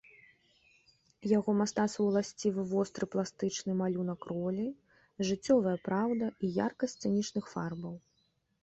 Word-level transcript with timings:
Яго 1.37 1.53
мастацтву 1.59 2.05
уласцівы 2.13 2.61
востры 2.71 3.05
пластычны 3.17 3.71
малюнак 3.83 4.21
ролі, 4.33 4.67
жыццёвая 5.31 5.77
праўда 5.91 6.25
і 6.45 6.53
яркасць 6.65 6.97
сцэнічных 7.01 7.45
фарбаў. 7.55 7.95